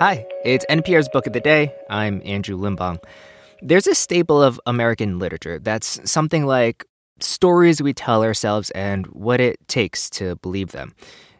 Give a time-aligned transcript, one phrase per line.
[0.00, 1.72] Hi, it's NPR's Book of the Day.
[1.88, 2.98] I'm Andrew Limbong.
[3.62, 6.84] There's a staple of American literature that's something like
[7.20, 10.96] stories we tell ourselves and what it takes to believe them.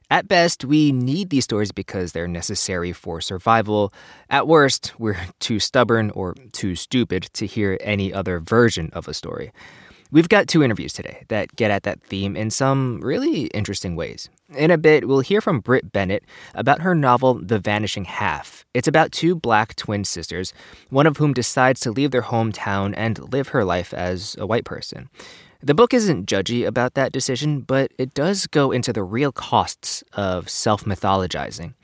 [0.08, 3.92] At best, we need these stories because they're necessary for survival.
[4.30, 9.14] At worst, we're too stubborn or too stupid to hear any other version of a
[9.14, 9.50] story.
[10.12, 14.30] We've got two interviews today that get at that theme in some really interesting ways.
[14.56, 16.24] In a bit, we'll hear from Brit Bennett
[16.54, 18.64] about her novel, The Vanishing Half.
[18.72, 20.52] It's about two black twin sisters,
[20.90, 24.64] one of whom decides to leave their hometown and live her life as a white
[24.64, 25.08] person.
[25.62, 30.04] The book isn't judgy about that decision, but it does go into the real costs
[30.12, 31.74] of self mythologizing.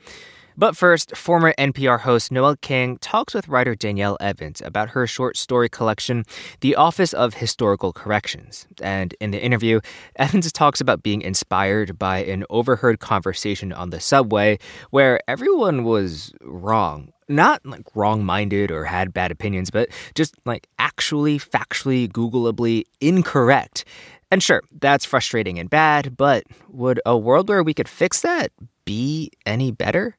[0.57, 5.37] But first, former NPR host Noel King talks with writer Danielle Evans about her short
[5.37, 6.25] story collection,
[6.59, 8.67] The Office of Historical Corrections.
[8.81, 9.79] And in the interview,
[10.17, 14.59] Evans talks about being inspired by an overheard conversation on the subway
[14.89, 17.13] where everyone was wrong.
[17.29, 23.85] Not like wrong minded or had bad opinions, but just like actually, factually, Googleably incorrect.
[24.29, 28.51] And sure, that's frustrating and bad, but would a world where we could fix that
[28.85, 30.15] be any better?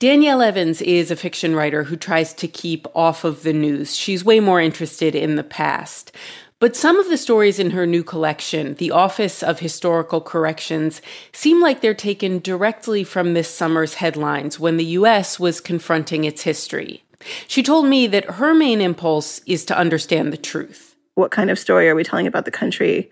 [0.00, 3.96] Danielle Evans is a fiction writer who tries to keep off of the news.
[3.96, 6.12] She's way more interested in the past.
[6.60, 11.60] But some of the stories in her new collection, The Office of Historical Corrections, seem
[11.60, 17.02] like they're taken directly from this summer's headlines when the US was confronting its history.
[17.48, 20.94] She told me that her main impulse is to understand the truth.
[21.14, 23.10] What kind of story are we telling about the country?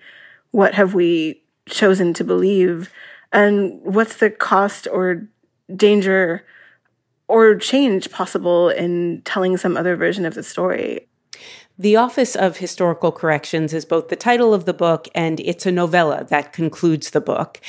[0.52, 2.92] What have we chosen to believe?
[3.32, 5.26] And what's the cost or
[5.74, 6.44] danger
[7.28, 11.08] or change possible in telling some other version of the story.
[11.78, 15.72] The Office of Historical Corrections is both the title of the book and it's a
[15.72, 17.60] novella that concludes the book.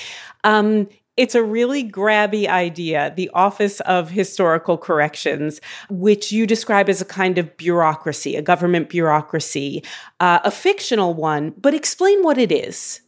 [0.43, 7.01] Um, it's a really grabby idea, the Office of Historical Corrections, which you describe as
[7.01, 9.83] a kind of bureaucracy, a government bureaucracy,
[10.19, 13.01] uh, a fictional one, but explain what it is.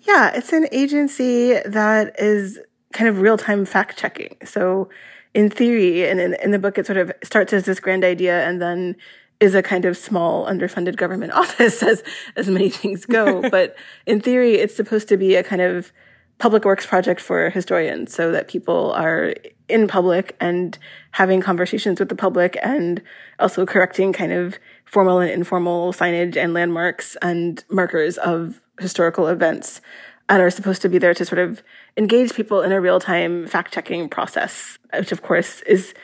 [0.00, 2.58] Yeah, it's an agency that is
[2.92, 4.36] kind of real time fact checking.
[4.44, 4.88] So
[5.34, 8.48] in theory, and in, in the book, it sort of starts as this grand idea
[8.48, 8.96] and then
[9.40, 12.02] is a kind of small underfunded government office as
[12.36, 13.42] as many things go.
[13.50, 15.92] But in theory it's supposed to be a kind of
[16.38, 19.34] public works project for historians so that people are
[19.68, 20.76] in public and
[21.12, 23.02] having conversations with the public and
[23.38, 29.80] also correcting kind of formal and informal signage and landmarks and markers of historical events
[30.28, 31.62] and are supposed to be there to sort of
[31.96, 35.94] engage people in a real time fact checking process, which of course is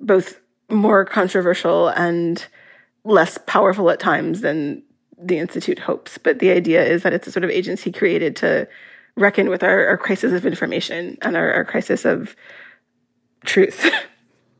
[0.00, 0.40] both
[0.70, 2.46] more controversial and
[3.04, 4.82] less powerful at times than
[5.18, 6.18] the Institute hopes.
[6.18, 8.68] But the idea is that it's a sort of agency created to
[9.16, 12.36] reckon with our, our crisis of information and our, our crisis of
[13.44, 13.90] truth.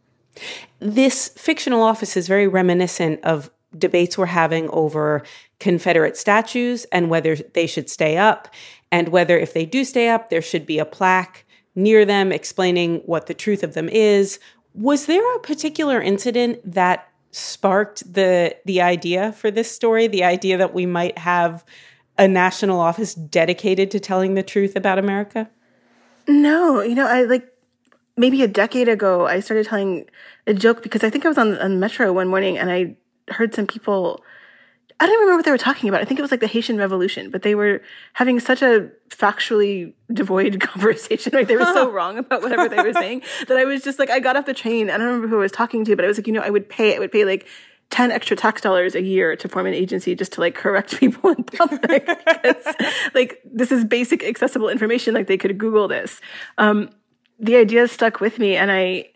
[0.81, 5.23] this fictional office is very reminiscent of debates we're having over
[5.61, 8.49] Confederate statues and whether they should stay up
[8.91, 11.45] and whether if they do stay up, there should be a plaque
[11.75, 14.39] near them explaining what the truth of them is.
[14.75, 20.57] Was there a particular incident that sparked the the idea for this story, the idea
[20.57, 21.65] that we might have
[22.17, 25.49] a national office dedicated to telling the truth about America?
[26.27, 27.49] No, you know, I like
[28.17, 30.09] maybe a decade ago I started telling
[30.47, 32.97] a joke because I think I was on, on Metro one morning and I
[33.33, 34.23] heard some people
[35.01, 36.01] I don't remember what they were talking about.
[36.01, 37.83] I think it was like the Haitian Revolution, but they were
[38.15, 41.33] having such a factually devoid conversation.
[41.33, 44.11] Like they were so wrong about whatever they were saying that I was just like,
[44.11, 44.91] I got off the train.
[44.91, 46.51] I don't remember who I was talking to, but I was like, you know, I
[46.51, 47.47] would pay, I would pay like
[47.91, 51.31] 10 extra tax dollars a year to form an agency just to like correct people
[51.31, 52.07] in public.
[52.07, 52.75] because,
[53.15, 55.15] like this is basic accessible information.
[55.15, 56.21] Like they could Google this.
[56.59, 56.91] Um,
[57.39, 58.57] the idea stuck with me.
[58.57, 59.11] And I,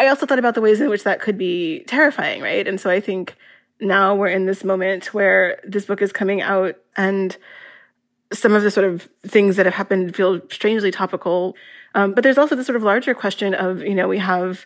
[0.00, 2.42] I also thought about the ways in which that could be terrifying.
[2.42, 2.66] Right.
[2.66, 3.36] And so I think,
[3.82, 7.36] now we're in this moment where this book is coming out and
[8.32, 11.54] some of the sort of things that have happened feel strangely topical.
[11.94, 14.64] Um, but there's also the sort of larger question of, you know, we have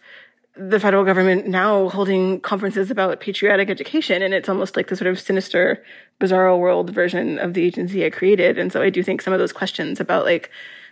[0.56, 5.10] the federal government now holding conferences about patriotic education, and it's almost like the sort
[5.10, 5.84] of sinister,
[6.20, 8.58] bizarro world version of the agency I created.
[8.58, 10.50] And so I do think some of those questions about like,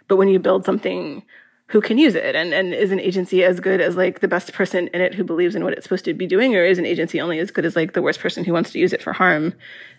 [0.08, 1.22] but when you build something
[1.68, 4.52] who can use it and, and is an agency as good as like the best
[4.52, 6.86] person in it who believes in what it's supposed to be doing or is an
[6.86, 9.12] agency only as good as like the worst person who wants to use it for
[9.12, 9.54] harm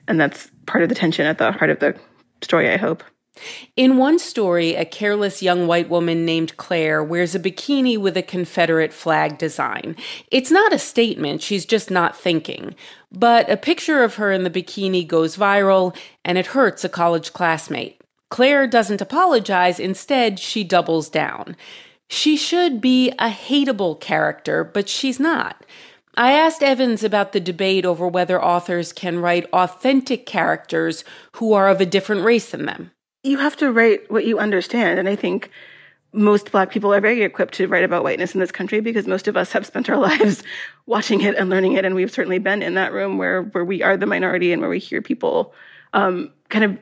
[0.07, 1.97] and that's part of the tension at the heart of the
[2.41, 3.03] story i hope
[3.75, 8.23] in one story, a careless young white woman named Claire wears a bikini with a
[8.23, 9.95] Confederate flag design.
[10.31, 12.75] It's not a statement, she's just not thinking.
[13.11, 17.33] But a picture of her in the bikini goes viral, and it hurts a college
[17.33, 18.01] classmate.
[18.35, 19.79] Claire doesn't apologize.
[19.79, 21.55] Instead, she doubles down.
[22.09, 25.65] She should be a hateable character, but she's not.
[26.17, 31.05] I asked Evans about the debate over whether authors can write authentic characters
[31.37, 32.91] who are of a different race than them.
[33.23, 34.99] You have to write what you understand.
[34.99, 35.49] And I think
[36.11, 39.29] most black people are very equipped to write about whiteness in this country because most
[39.29, 40.43] of us have spent our lives
[40.85, 41.85] watching it and learning it.
[41.85, 44.69] And we've certainly been in that room where, where we are the minority and where
[44.69, 45.53] we hear people
[45.93, 46.77] um, kind of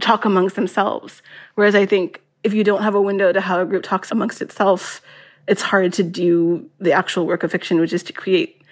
[0.00, 1.22] talk amongst themselves.
[1.54, 4.42] Whereas I think if you don't have a window to how a group talks amongst
[4.42, 5.00] itself,
[5.46, 8.62] it's hard to do the actual work of fiction, which is to create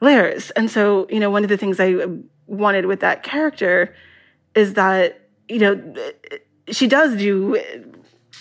[0.00, 0.50] layers.
[0.52, 2.06] And so, you know, one of the things I
[2.46, 3.94] wanted with that character
[4.54, 5.94] is that, you know,
[6.68, 7.62] she does do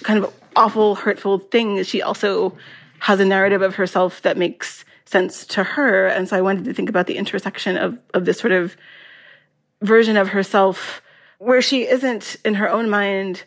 [0.04, 1.88] kind of awful, hurtful things.
[1.88, 2.58] She also
[3.00, 6.08] has a narrative of herself that makes sense to her.
[6.08, 8.76] And so I wanted to think about the intersection of, of this sort of
[9.82, 11.02] version of herself
[11.42, 13.44] where she isn't in her own mind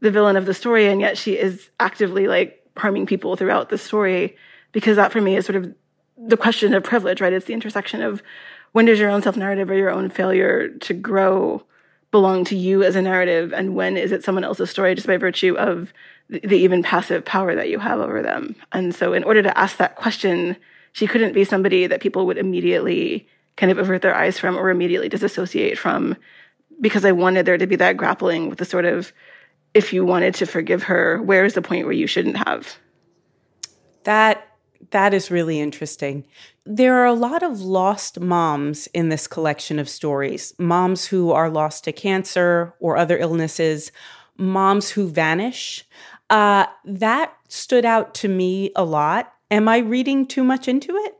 [0.00, 3.78] the villain of the story, and yet she is actively like harming people throughout the
[3.78, 4.36] story
[4.72, 5.74] because that for me is sort of
[6.18, 7.32] the question of privilege, right?
[7.32, 8.22] It's the intersection of
[8.72, 11.62] when does your own self narrative or your own failure to grow
[12.10, 15.16] belong to you as a narrative, and when is it someone else's story just by
[15.16, 15.94] virtue of
[16.28, 18.54] the, even passive power that you have over them?
[18.70, 20.56] And so, in order to ask that question,
[20.92, 24.68] she couldn't be somebody that people would immediately kind of avert their eyes from or
[24.68, 26.16] immediately disassociate from
[26.80, 29.12] because I wanted there to be that grappling with the sort of
[29.74, 32.76] if you wanted to forgive her, where is the point where you shouldn't have?
[34.04, 34.46] That
[34.90, 36.24] that is really interesting.
[36.64, 40.54] There are a lot of lost moms in this collection of stories.
[40.58, 43.92] Moms who are lost to cancer or other illnesses,
[44.36, 45.84] moms who vanish.
[46.30, 49.34] Uh, that stood out to me a lot.
[49.50, 51.19] Am I reading too much into it?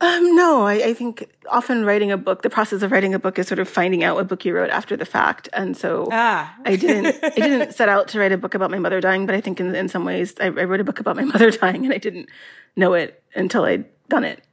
[0.00, 3.38] Um, no, I, I, think often writing a book, the process of writing a book
[3.38, 5.48] is sort of finding out what book you wrote after the fact.
[5.52, 6.54] And so ah.
[6.64, 9.34] I didn't, I didn't set out to write a book about my mother dying, but
[9.34, 11.84] I think in, in some ways I, I wrote a book about my mother dying
[11.84, 12.28] and I didn't
[12.76, 14.44] know it until I'd done it.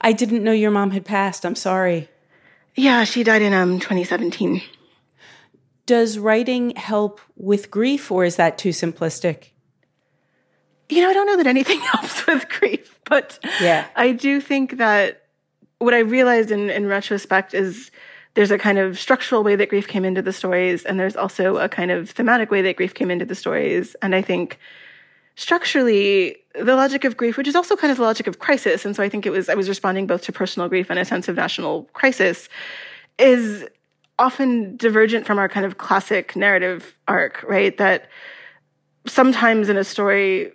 [0.00, 1.44] I didn't know your mom had passed.
[1.44, 2.08] I'm sorry.
[2.74, 4.62] Yeah, she died in um 2017.
[5.84, 9.49] Does writing help with grief or is that too simplistic?
[10.90, 14.78] You know, I don't know that anything helps with grief, but yeah, I do think
[14.78, 15.22] that
[15.78, 17.90] what I realized in, in retrospect is
[18.34, 21.56] there's a kind of structural way that grief came into the stories, and there's also
[21.56, 23.96] a kind of thematic way that grief came into the stories.
[24.02, 24.58] And I think
[25.34, 28.94] structurally, the logic of grief, which is also kind of the logic of crisis, and
[28.94, 31.28] so I think it was I was responding both to personal grief and a sense
[31.28, 32.48] of national crisis,
[33.18, 33.66] is
[34.18, 37.76] often divergent from our kind of classic narrative arc, right?
[37.78, 38.08] That
[39.06, 40.52] sometimes in a story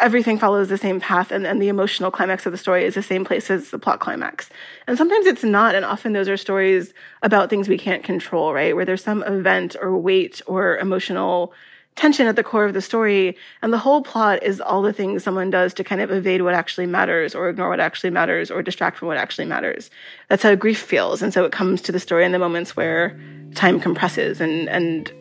[0.00, 3.02] everything follows the same path and, and the emotional climax of the story is the
[3.02, 4.48] same place as the plot climax.
[4.86, 5.74] And sometimes it's not.
[5.74, 8.74] And often those are stories about things we can't control, right?
[8.74, 11.52] Where there's some event or weight or emotional
[11.96, 13.36] tension at the core of the story.
[13.60, 16.54] And the whole plot is all the things someone does to kind of evade what
[16.54, 19.90] actually matters or ignore what actually matters or distract from what actually matters.
[20.28, 21.22] That's how grief feels.
[21.22, 23.18] And so it comes to the story in the moments where
[23.56, 25.12] time compresses and, and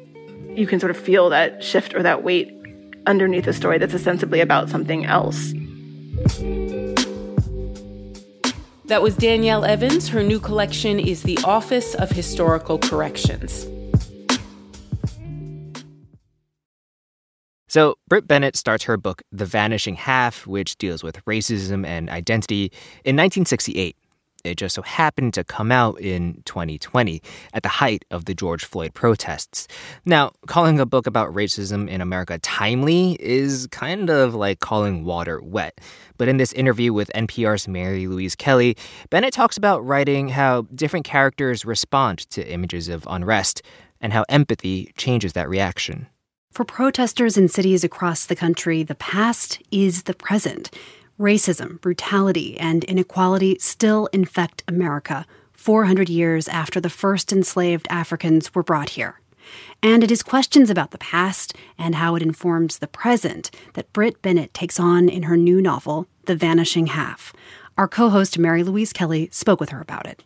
[0.58, 2.57] you can sort of feel that shift or that weight
[3.08, 5.54] underneath a story that's ostensibly about something else.
[8.86, 10.08] That was Danielle Evans.
[10.08, 13.68] Her new collection is The Office of Historical Corrections.
[17.70, 22.72] So, Brit Bennett starts her book, The Vanishing Half, which deals with racism and identity,
[23.04, 23.98] in 1968.
[24.44, 27.22] It just so happened to come out in 2020
[27.54, 29.68] at the height of the George Floyd protests.
[30.06, 35.42] Now, calling a book about racism in America timely is kind of like calling water
[35.42, 35.80] wet.
[36.18, 38.78] But in this interview with NPR's Mary Louise Kelly,
[39.10, 43.62] Bennett talks about writing how different characters respond to images of unrest
[44.02, 46.08] and how empathy changes that reaction.
[46.52, 50.72] For protesters in cities across the country, the past is the present.
[51.20, 58.62] Racism, brutality, and inequality still infect America 400 years after the first enslaved Africans were
[58.62, 59.20] brought here.
[59.82, 64.22] And it is questions about the past and how it informs the present that Brit
[64.22, 67.34] Bennett takes on in her new novel, The Vanishing Half.
[67.80, 70.24] Our co host, Mary Louise Kelly, spoke with her about it.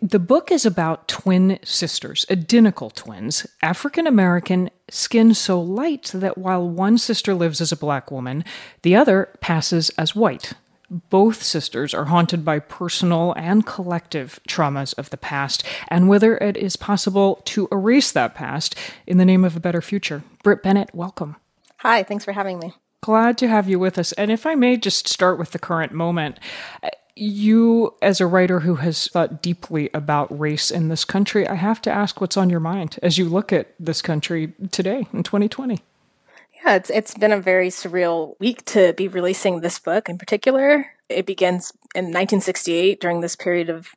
[0.00, 6.68] The book is about twin sisters, identical twins, African American, skin so light that while
[6.68, 8.44] one sister lives as a black woman,
[8.82, 10.52] the other passes as white.
[10.88, 16.56] Both sisters are haunted by personal and collective traumas of the past, and whether it
[16.56, 20.22] is possible to erase that past in the name of a better future.
[20.44, 21.36] Brit Bennett, welcome.
[21.78, 22.72] Hi, thanks for having me.
[23.02, 24.12] Glad to have you with us.
[24.12, 26.38] And if I may just start with the current moment,
[27.16, 31.80] you, as a writer who has thought deeply about race in this country, I have
[31.82, 35.80] to ask what's on your mind as you look at this country today in 2020.
[36.64, 40.86] Yeah, it's it's been a very surreal week to be releasing this book in particular.
[41.08, 43.88] It begins in 1968 during this period of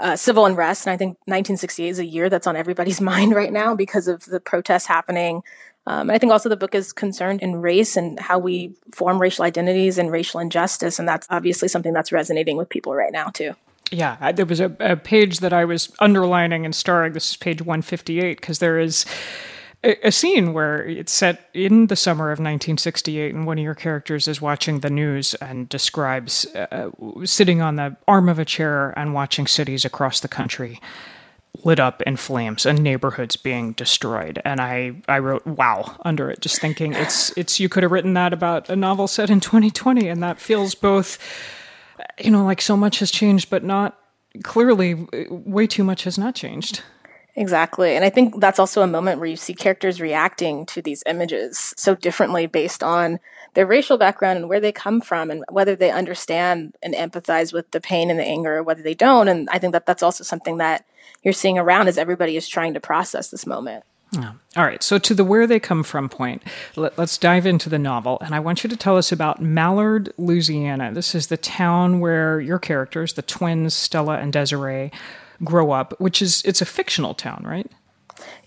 [0.00, 3.52] uh, civil unrest, and I think 1968 is a year that's on everybody's mind right
[3.52, 5.42] now because of the protests happening.
[5.86, 9.44] Um, I think also the book is concerned in race and how we form racial
[9.44, 13.54] identities and racial injustice, and that's obviously something that's resonating with people right now too.
[13.90, 17.12] Yeah, there was a, a page that I was underlining and starring.
[17.12, 19.04] This is page 158 because there is
[19.84, 23.74] a, a scene where it's set in the summer of 1968, and one of your
[23.74, 26.90] characters is watching the news and describes uh,
[27.24, 30.80] sitting on the arm of a chair and watching cities across the country
[31.64, 36.40] lit up in flames and neighborhoods being destroyed and i i wrote wow under it
[36.40, 40.08] just thinking it's it's you could have written that about a novel set in 2020
[40.08, 41.18] and that feels both
[42.18, 43.98] you know like so much has changed but not
[44.42, 46.82] clearly uh, way too much has not changed
[47.34, 47.96] Exactly.
[47.96, 51.72] And I think that's also a moment where you see characters reacting to these images
[51.78, 53.20] so differently based on
[53.54, 57.70] their racial background and where they come from and whether they understand and empathize with
[57.70, 59.28] the pain and the anger or whether they don't.
[59.28, 60.86] And I think that that's also something that
[61.22, 63.84] you're seeing around as everybody is trying to process this moment.
[64.12, 64.32] Yeah.
[64.56, 64.82] All right.
[64.82, 66.42] So, to the where they come from point,
[66.76, 68.18] let, us dive into the novel.
[68.20, 70.92] And I want you to tell us about Mallard, Louisiana.
[70.92, 74.92] This is the town where your characters, the twins, Stella and Desiree,
[75.42, 77.70] grow up, which is it's a fictional town, right?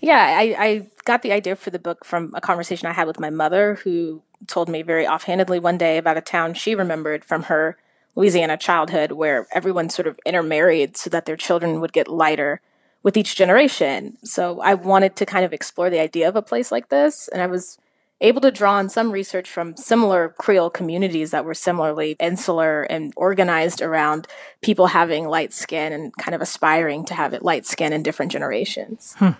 [0.00, 3.18] Yeah, I, I got the idea for the book from a conversation I had with
[3.18, 7.44] my mother, who told me very offhandedly one day about a town she remembered from
[7.44, 7.78] her
[8.14, 12.60] Louisiana childhood where everyone sort of intermarried so that their children would get lighter
[13.02, 14.18] with each generation.
[14.24, 17.28] So I wanted to kind of explore the idea of a place like this.
[17.28, 17.78] And I was
[18.20, 23.12] able to draw on some research from similar Creole communities that were similarly insular and
[23.16, 24.26] organized around
[24.62, 28.32] people having light skin and kind of aspiring to have it light skin in different
[28.32, 29.14] generations.
[29.18, 29.32] Hmm.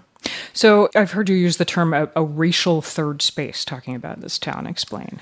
[0.52, 4.38] So I've heard you use the term a, a racial third space talking about this
[4.38, 4.66] town.
[4.66, 5.20] Explain.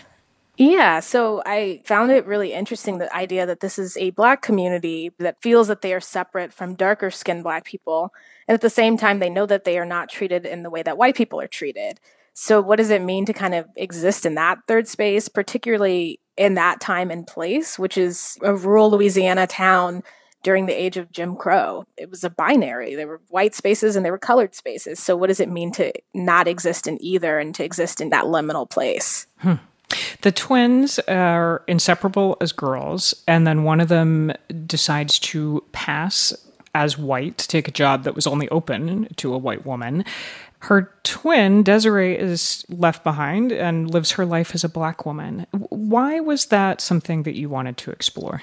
[0.57, 5.11] Yeah, so I found it really interesting the idea that this is a black community
[5.19, 8.13] that feels that they are separate from darker skinned black people.
[8.47, 10.83] And at the same time, they know that they are not treated in the way
[10.85, 11.99] that white people are treated.
[12.35, 16.55] So, what does it mean to kind of exist in that third space, particularly in
[16.55, 20.03] that time and place, which is a rural Louisiana town
[20.45, 21.85] during the age of Jim Crow?
[21.97, 22.95] It was a binary.
[22.95, 25.01] There were white spaces and there were colored spaces.
[25.01, 28.27] So, what does it mean to not exist in either and to exist in that
[28.27, 29.27] liminal place?
[29.39, 29.55] Hmm.
[30.23, 34.33] The twins are inseparable as girls, and then one of them
[34.67, 36.33] decides to pass
[36.75, 40.05] as white to take a job that was only open to a white woman.
[40.61, 45.47] Her twin, Desiree, is left behind and lives her life as a black woman.
[45.53, 48.43] Why was that something that you wanted to explore?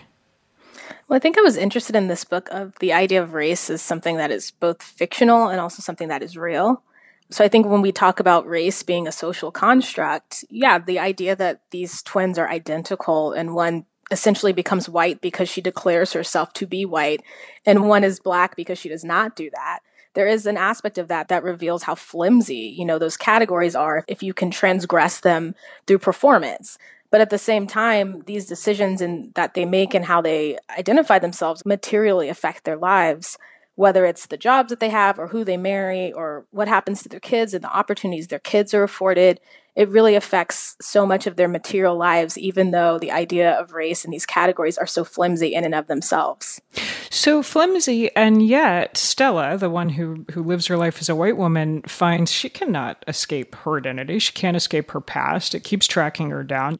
[1.12, 3.82] Well, I think I was interested in this book of the idea of race as
[3.82, 6.84] something that is both fictional and also something that is real.
[7.30, 11.36] So I think when we talk about race being a social construct, yeah, the idea
[11.36, 16.66] that these twins are identical and one essentially becomes white because she declares herself to
[16.66, 17.22] be white
[17.66, 19.82] and one is black because she does not do that
[20.14, 24.04] there is an aspect of that that reveals how flimsy, you know, those categories are
[24.08, 25.56] if you can transgress them
[25.88, 26.78] through performance.
[27.12, 31.20] But at the same time, these decisions and that they make and how they identify
[31.20, 33.38] themselves materially affect their lives
[33.76, 37.10] whether it's the jobs that they have or who they marry or what happens to
[37.10, 39.40] their kids and the opportunities their kids are afforded.
[39.76, 44.04] It really affects so much of their material lives, even though the idea of race
[44.04, 46.62] and these categories are so flimsy in and of themselves.
[47.10, 51.38] So flimsy, and yet Stella, the one who, who lives her life as a white
[51.38, 54.20] woman, finds she cannot escape her identity.
[54.20, 55.56] She can't escape her past.
[55.56, 56.78] It keeps tracking her down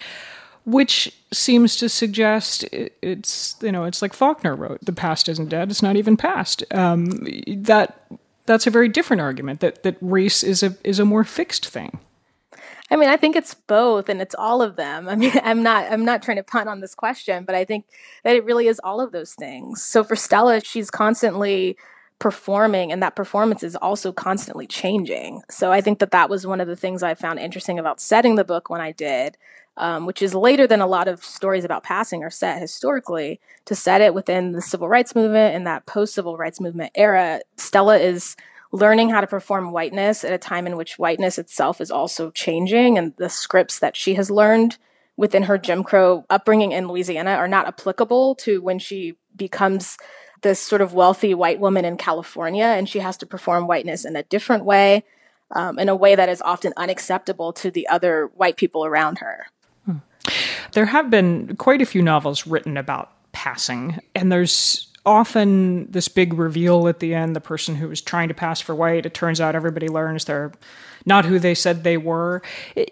[0.64, 5.72] which seems to suggest it's you know it's like Faulkner wrote the past isn't dead
[5.72, 8.06] it's not even past um, that
[8.46, 12.00] that's a very different argument that that race is a is a more fixed thing
[12.92, 15.10] I mean, I think it's both and it's all of them.
[15.10, 17.86] I mean, I'm not I'm not trying to punt on this question, but I think
[18.24, 19.84] that it really is all of those things.
[19.84, 21.78] So for Stella, she's constantly
[22.20, 25.42] performing and that performance is also constantly changing.
[25.50, 28.36] So I think that that was one of the things I found interesting about setting
[28.36, 29.38] the book when I did
[29.78, 33.76] um, which is later than a lot of stories about passing are set historically, to
[33.76, 37.42] set it within the civil rights movement and that post civil rights movement era.
[37.58, 38.36] Stella is
[38.72, 42.98] learning how to perform whiteness at a time in which whiteness itself is also changing,
[42.98, 44.78] and the scripts that she has learned
[45.18, 49.98] within her Jim Crow upbringing in Louisiana are not applicable to when she becomes
[50.42, 54.16] this sort of wealthy white woman in California and she has to perform whiteness in
[54.16, 55.04] a different way,
[55.52, 59.46] um, in a way that is often unacceptable to the other white people around her.
[60.72, 66.34] There have been quite a few novels written about passing, and there's often this big
[66.34, 69.42] reveal at the end the person who was trying to pass for white it turns
[69.42, 70.52] out everybody learns they're
[71.06, 72.42] not who they said they were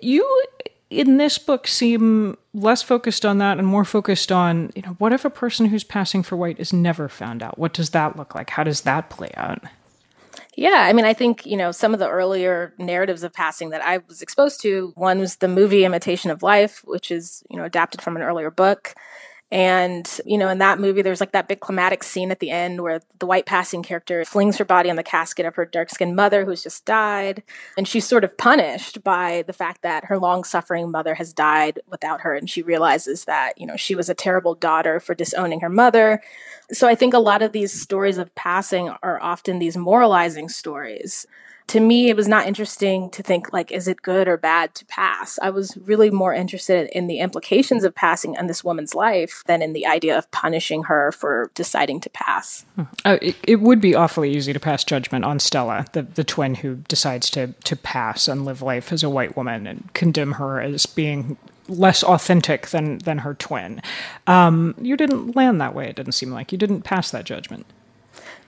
[0.01, 0.25] you
[0.89, 5.13] in this book seem less focused on that and more focused on, you know, what
[5.13, 7.59] if a person who's passing for white is never found out?
[7.59, 8.49] What does that look like?
[8.49, 9.63] How does that play out?
[10.55, 13.81] Yeah, I mean, I think, you know, some of the earlier narratives of passing that
[13.81, 17.63] I was exposed to, one was the movie Imitation of Life, which is, you know,
[17.63, 18.95] adapted from an earlier book.
[19.51, 22.81] And, you know, in that movie, there's like that big climatic scene at the end
[22.81, 26.15] where the white passing character flings her body on the casket of her dark skinned
[26.15, 27.41] mother who's just died.
[27.75, 31.79] And she's sort of punished by the fact that her long suffering mother has died
[31.89, 32.35] without her.
[32.35, 36.21] And she realizes that, you know, she was a terrible daughter for disowning her mother.
[36.71, 41.25] So I think a lot of these stories of passing are often these moralizing stories
[41.69, 44.85] to me, it was not interesting to think like, is it good or bad to
[44.85, 45.38] pass?
[45.39, 49.61] I was really more interested in the implications of passing in this woman's life than
[49.61, 52.65] in the idea of punishing her for deciding to pass.
[53.05, 56.55] Uh, it, it, would be awfully easy to pass judgment on Stella, the, the twin
[56.55, 60.59] who decides to to pass and live life as a white woman, and condemn her
[60.59, 63.79] as being less authentic than than her twin.
[64.25, 65.88] Um, you didn't land that way.
[65.88, 67.67] It didn't seem like you didn't pass that judgment.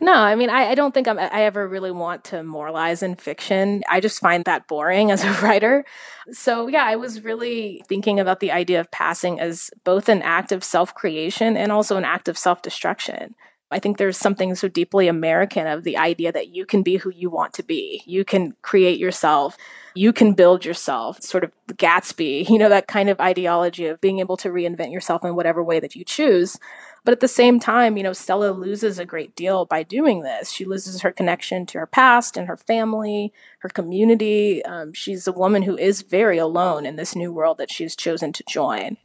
[0.03, 3.15] No, I mean, I, I don't think I'm, I ever really want to moralize in
[3.15, 3.83] fiction.
[3.87, 5.85] I just find that boring as a writer.
[6.31, 10.51] So, yeah, I was really thinking about the idea of passing as both an act
[10.51, 13.35] of self creation and also an act of self destruction.
[13.73, 17.09] I think there's something so deeply American of the idea that you can be who
[17.09, 18.01] you want to be.
[18.05, 19.55] You can create yourself.
[19.95, 24.19] You can build yourself, sort of Gatsby, you know, that kind of ideology of being
[24.19, 26.57] able to reinvent yourself in whatever way that you choose.
[27.03, 30.51] But at the same time, you know, Stella loses a great deal by doing this.
[30.51, 34.63] She loses her connection to her past and her family, her community.
[34.65, 38.33] Um, she's a woman who is very alone in this new world that she's chosen
[38.33, 38.97] to join.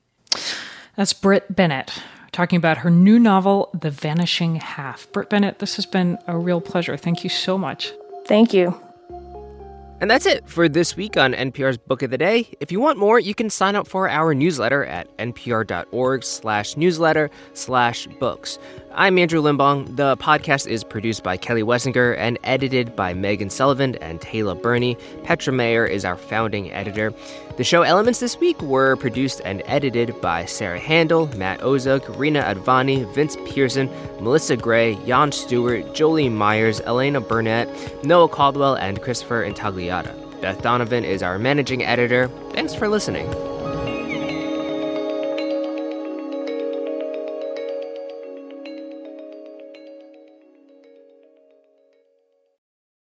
[0.96, 5.10] That's Brit Bennett talking about her new novel, The Vanishing Half.
[5.10, 6.98] Brit Bennett, this has been a real pleasure.
[6.98, 7.94] Thank you so much.
[8.26, 8.78] Thank you.
[9.98, 12.50] And that's it for this week on NPR's Book of the Day.
[12.60, 17.30] If you want more, you can sign up for our newsletter at npr.org slash newsletter
[17.54, 18.58] slash books.
[18.92, 19.96] I'm Andrew Limbong.
[19.96, 24.96] The podcast is produced by Kelly Wessinger and edited by Megan Sullivan and Taylor Burney.
[25.22, 27.12] Petra Mayer is our founding editor.
[27.56, 32.42] The show elements this week were produced and edited by Sarah Handel, Matt Ozuk, Reena
[32.44, 37.68] Advani, Vince Pearson, Melissa Gray, Jan Stewart, Jolie Myers, Elena Burnett,
[38.04, 39.42] Noah Caldwell, and Christopher
[40.40, 42.28] Beth Donovan is our managing editor.
[42.52, 43.55] Thanks for listening.